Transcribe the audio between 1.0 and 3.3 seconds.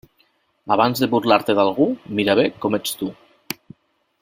de burlar-te d'algú, mira bé com ets tu.